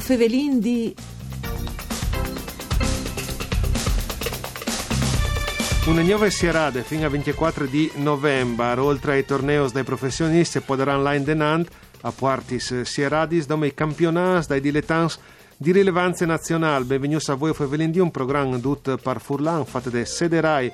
[0.00, 0.94] Fevelin di...
[5.86, 11.24] Una nuova serata fino a 24 di novembre, oltre ai tornei dei professionisti, podrà online
[11.24, 11.68] denant
[12.02, 15.14] a partis sieradis dove i campionati dai dilettanti
[15.56, 16.84] di rilevanza nazionale.
[16.84, 20.72] Benvenuti a voi, Fevelin di un programma tutto par Furlan, fatto da Sederai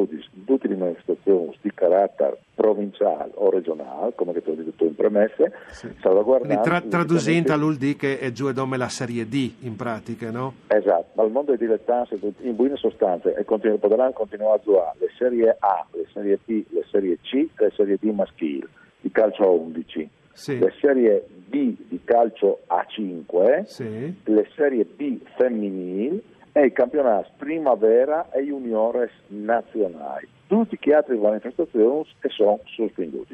[0.46, 5.52] tutte le manifestazioni di carattere provinciale o regionale, come che ti ho detto in premesse,
[5.72, 5.90] sì.
[6.00, 6.64] salvaguardando...
[6.64, 10.54] Tra, traducendo all'ULD che è giù e dome la Serie D in pratica, no?
[10.68, 14.98] Esatto, ma il mondo dei dilettanti in buona sostanza e continu- potranno continuare a giocare
[15.00, 18.66] le Serie A, le Serie B, le Serie C le Serie D maschili,
[19.02, 20.10] di calcio a 11.
[20.36, 20.60] Sì.
[20.60, 24.16] le serie B di calcio a 5, sì.
[24.26, 26.22] le serie B femminili
[26.58, 30.26] e i campionati primavera e juniores nazionali.
[30.48, 33.26] Tutti gli altri manifestazioni sono sospesi.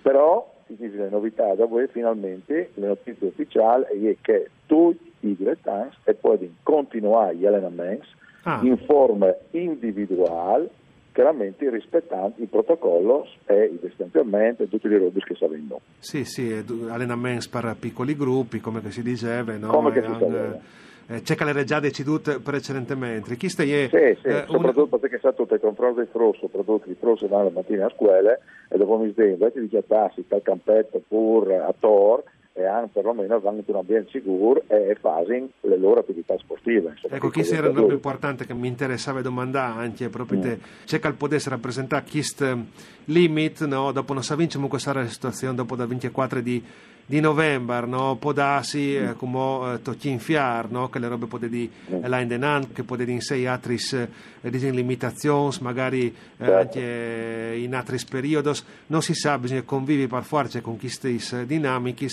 [0.00, 6.50] Però, le novità da voi, finalmente, le notizie ufficiali è che tutti i dilettanti possono
[6.62, 8.06] continuare gli allenamenti
[8.44, 8.60] ah.
[8.62, 10.70] in forma individuale,
[11.10, 15.80] chiaramente rispettando i protocolli e i distanziamenti e tutti i robi che sapendo.
[15.98, 19.66] Sì, sì, allenamenti per piccoli gruppi, come si diceva, no?
[19.66, 20.78] Come che si sapeva
[21.10, 23.36] eh, c'è che l'era già deciduto precedentemente.
[23.36, 25.00] Chi sta sì, sì, eh, soprattutto un...
[25.00, 28.38] perché è stato il confronto di Fro, soprattutto i Fro vanno la mattina a scuola
[28.68, 32.22] e dopo mi dice invece di chiattarsi dal campetto pur a Tor
[32.52, 36.90] e hanno perlomeno vanno in un ambiente sicuro e fanno le loro attività sportive.
[36.90, 40.42] Insomma, ecco, questo era il più importante che mi interessava domandare anche proprio mm.
[40.42, 42.66] te, c'è che potesse rappresentare questo
[43.06, 43.90] limit, no?
[43.90, 46.62] dopo non sappiamo come sarà la situazione dopo da 24 di
[47.10, 48.14] di novembre, no?
[48.20, 50.88] può darsi eh, come eh, tocchi infiar, no?
[50.88, 52.04] che le robe potete di mm.
[52.04, 56.54] là in denan, che potete in sei altri eh, limitazioni, magari eh, certo.
[56.56, 58.52] anche in altri periodi,
[58.86, 62.06] non si sa, bisogna convivere per forza con queste dinamiche,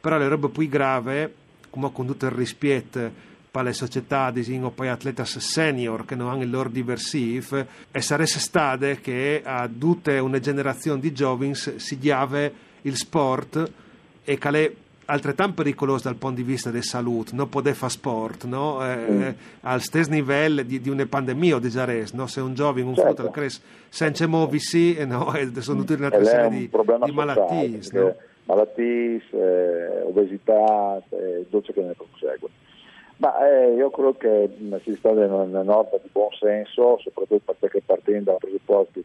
[0.00, 1.34] però le robe più grave,
[1.68, 6.42] come con tutto il rispetto per le società disegno poi atleti senior che non hanno
[6.42, 12.52] il loro diversif e sarebbe stato che a tutta una generazione di giovani si diave
[12.82, 13.72] il sport
[14.28, 14.72] e che è
[15.06, 18.84] altrettanto pericoloso dal punto di vista della salute, non poter fare sport, no?
[18.84, 19.22] eh, mm.
[19.22, 22.26] eh, al stesso livello di, di, una pandemia o di Jares, no?
[22.26, 23.14] se un giovane, un certo.
[23.14, 25.32] frutto cresce senza muoversi, eh, no?
[25.60, 26.70] sono tutte una serie di,
[27.04, 27.80] di malattie.
[27.92, 28.14] No?
[28.44, 32.48] Malattie, eh, obesità, eh, dolce che ne consegue.
[33.16, 34.50] Ma eh, io credo che
[34.84, 39.04] si sta in una norma di buon senso, soprattutto perché partendo dal presupposto che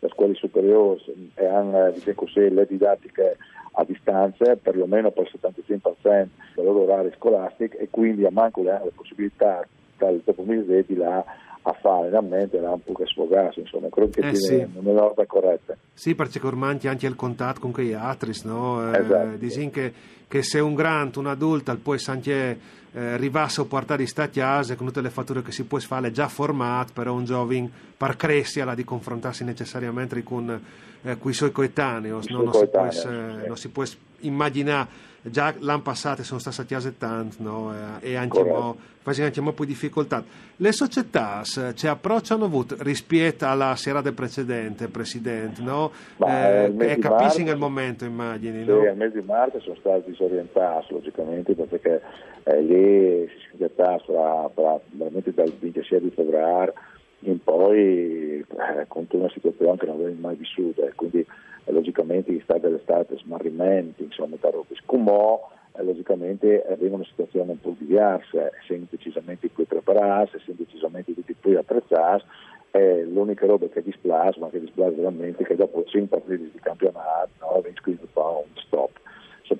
[0.00, 3.36] le scuole superiori e hanno diciamo così, le didattiche
[3.72, 8.72] a distanza, perlomeno per il 75% dei loro orari scolastici e quindi a manco le
[8.72, 9.64] hanno la possibilità
[9.96, 11.24] dal pomeriggio di là
[11.62, 14.66] a fare realmente un po' che sfogarsi, insomma, credo che eh sì.
[14.80, 15.76] norma corretta.
[15.92, 18.92] Sì, perché ormai anche il contatto con quei altri, no?
[18.92, 19.44] Eh, esatto.
[19.44, 19.92] Eh, che,
[20.26, 22.58] che se un grande, un adulto, può anche
[22.92, 26.28] eh, rivasse o portare stati a con tutte le fatture che si può fare già
[26.28, 30.60] formato per un giovane par crescia di confrontarsi necessariamente con,
[31.02, 32.20] eh, i suoi coetanei, no?
[32.28, 33.84] non, si può, eh, non si può
[34.20, 37.74] immaginare già l'anno passato sono stati a 70 no?
[38.00, 40.22] e anche mo, anche mo più difficoltà.
[40.56, 41.42] Le società
[41.74, 45.90] ci approcciano avuto rispetto alla serata precedente, Presidente, no?
[46.26, 48.64] eh, e capisci nel momento, immagini.
[48.64, 48.80] Sì, no?
[48.80, 52.00] al mese di marzo sono stati disorientati, logicamente, perché
[52.44, 56.72] eh, si schiattava veramente dal 26 di febbraio
[57.20, 62.40] in poi eh, contro una situazione che non avevo mai vissuta, quindi eh, logicamente gli
[62.42, 64.74] stati dell'estate smarrimenti, insomma, roba.
[64.74, 71.14] Scumò, eh, logicamente aveva una situazione un po' diversa, essendo decisamente più preparati, essendo decisamente
[71.14, 72.24] tutti più attrezzati,
[72.70, 77.30] è l'unica roba che dispiace, ma che dispiace veramente che dopo 5 partite di campionato
[77.40, 78.99] no, aveva scritto un stop,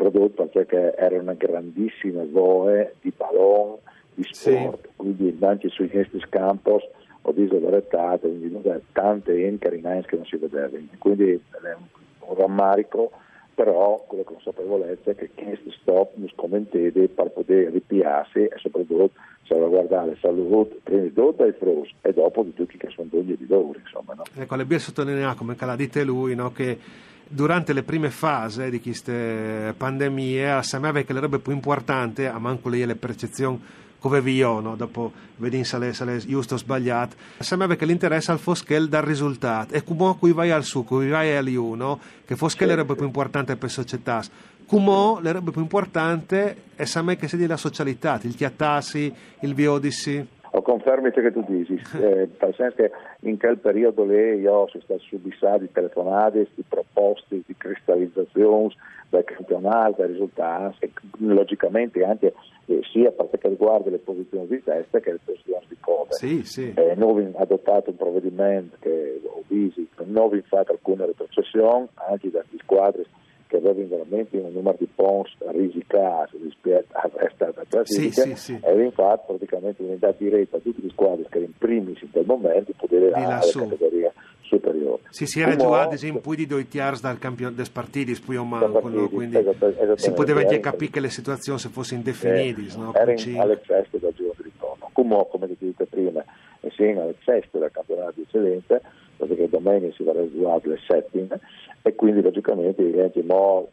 [0.00, 3.76] soprattutto perché era una grandissima voe di ballon,
[4.14, 4.88] di sport, sì.
[4.96, 6.82] quindi anche sui questi campos
[7.22, 8.62] ho visto quindi
[8.92, 11.38] tante incarinanze che non si vedevano, quindi è
[12.20, 13.10] un, rammarico,
[13.54, 19.10] però con la consapevolezza che questo stop non scommettete per poter ripiarsi e soprattutto
[19.42, 23.36] salvaguardare la salute prima di tutto dai frus e dopo di tutti che sono dogni
[23.36, 23.78] di loro.
[23.78, 24.22] Insomma, no?
[24.34, 26.78] Ecco, le bene sottolineare, come l'ha detto lui, no, che
[27.32, 32.68] durante le prime fasi di queste pandemie sembrava che le robe più importanti, a manco
[32.68, 33.60] le percezioni
[34.00, 34.76] come vi io, no?
[34.76, 39.84] dopo vedi se è giusto o sbagliato, sembrava che l'interesse al foschel dal risultato e
[39.84, 43.68] come qui vai al su, qui vai all'uno, che foschel è la più importante per
[43.68, 44.22] la società.
[44.66, 46.36] Come robe più importanti
[46.74, 50.26] è sempre che sia la socialità, il chiattassi, il biodissi.
[50.70, 55.00] Confermi che tu dici, eh, per senso che in quel periodo lì io sono stato
[55.00, 58.72] subissato di telefonate, di proposte, di cristallizzazioni
[59.08, 62.34] del campionato, dei risultati e logicamente anche
[62.66, 66.12] eh, sia per quanto riguarda le posizioni di testa che le posizioni di coda.
[66.12, 66.72] Sì, sì.
[66.72, 72.30] Eh, noi abbiamo adottato un provvedimento che ho visto, non abbiamo fatto alcune retrocessioni anche
[72.30, 73.06] da squadre
[73.50, 78.60] che avevano veramente un numero di punti risicati rispetto a questa classifica sì, sì, sì.
[78.62, 82.10] e abbiamo fatto praticamente un'unità diretta a tutte le squadre che erano in primis in
[82.12, 84.12] quel momento poter andare alla categoria
[84.42, 85.02] superiore.
[85.10, 88.44] Sì, si era già ad esempio di due tiers dal campione dei partiti, poi o
[88.44, 89.08] manco, no?
[89.08, 89.36] quindi
[89.96, 92.60] si poteva anche capire che le situazioni se fossero indefinite.
[92.60, 92.94] Eh, no?
[92.94, 93.12] Era
[93.42, 94.90] alle feste del giorno di ritorno.
[94.92, 96.24] Come, come detto prima,
[96.60, 98.80] insieme alle feste del campionato di eccellenza,
[99.26, 101.40] perché domenica si va a svolgere le setting
[101.82, 103.68] e quindi logicamente diventi mo,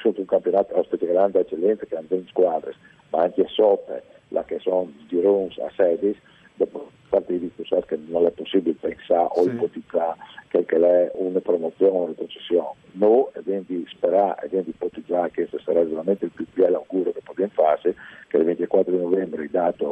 [0.00, 2.74] sotto un campionato ospite grande eccellenza che hanno 20 squadre,
[3.10, 6.20] ma anche sotto, la che sono gironi a 16,
[6.54, 9.50] dopo partiti tu sai che non è possibile pensare o sì.
[9.50, 10.16] ipotizzare
[10.48, 12.82] che, che è una promozione o una retrocessione.
[12.92, 17.12] No, e quindi sperare e di ipotizzare che questo sarà veramente il più bello augurio
[17.12, 17.94] che possiamo fare,
[18.28, 19.84] che il 24 di novembre i dati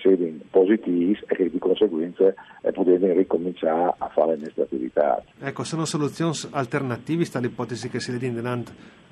[0.00, 2.34] siano positivi e che di conseguenza
[2.72, 5.22] possiamo ricominciare a fare le nostre attività.
[5.40, 8.28] Ecco, sono soluzioni alternative sta l'ipotesi che si vede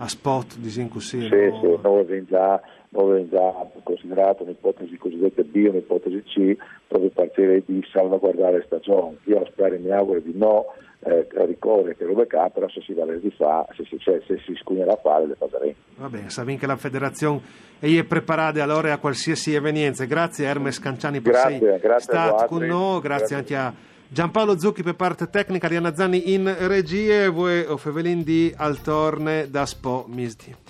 [0.00, 1.28] a spot di Sì,
[1.60, 2.60] sì, noi abbiamo già
[2.90, 6.56] noi abbiamo già considerato un'ipotesi cosiddetta B, un'ipotesi C,
[6.86, 9.16] proprio per partire di salvaguardare stagione.
[9.24, 10.66] Io spero e mi auguro di no
[11.00, 14.38] eh, ricorrere che robe qua, però se si vale di fa, se si, cioè, se
[14.44, 15.74] si scugnerà a fare le faremo.
[15.96, 17.40] Va bene, sa che la federazione
[17.78, 20.04] è preparata allora a qualsiasi evenienza.
[20.04, 23.72] Grazie Hermes Canciani per essere stato con noi, grazie, grazie, anche a
[24.10, 29.50] Giampaolo Zucchi per parte tecnica, Rianna Zanni in regie e voi o Fevelin di Altorne
[29.50, 30.67] da Spo Misdi.